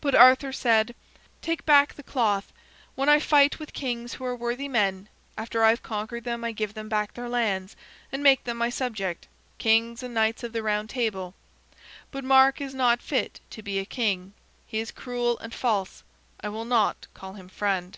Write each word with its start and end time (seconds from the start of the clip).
But 0.00 0.16
Arthur 0.16 0.50
said: 0.52 0.96
"Take 1.40 1.64
back 1.64 1.94
the 1.94 2.02
cloth. 2.02 2.52
When 2.96 3.08
I 3.08 3.20
fight 3.20 3.60
with 3.60 3.72
kings 3.72 4.14
who 4.14 4.24
are 4.24 4.34
worthy 4.34 4.66
men, 4.66 5.08
after 5.38 5.62
I 5.62 5.68
have 5.70 5.80
conquered 5.80 6.24
them 6.24 6.42
I 6.42 6.50
give 6.50 6.74
them 6.74 6.88
back 6.88 7.14
their 7.14 7.28
lands, 7.28 7.76
and 8.10 8.20
make 8.20 8.42
them 8.42 8.56
my 8.56 8.68
subject 8.68 9.28
kings 9.58 10.02
and 10.02 10.12
Knights 10.12 10.42
of 10.42 10.52
the 10.54 10.62
Round 10.64 10.90
Table. 10.90 11.36
But 12.10 12.24
Mark 12.24 12.60
is 12.60 12.74
not 12.74 13.00
fit 13.00 13.38
to 13.50 13.62
be 13.62 13.78
a 13.78 13.84
king. 13.86 14.32
He 14.66 14.80
is 14.80 14.90
cruel 14.90 15.38
and 15.38 15.54
false. 15.54 16.02
I 16.40 16.48
will 16.48 16.64
not 16.64 17.06
call 17.14 17.34
him 17.34 17.48
friend." 17.48 17.96